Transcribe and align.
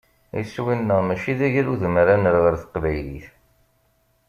Iswi-nneɣ 0.41 0.99
mačči 1.03 1.33
d 1.37 1.41
agrudem 1.47 1.95
ara 2.01 2.15
nerr 2.17 2.37
ɣer 2.43 2.55
teqbaylit. 2.61 3.27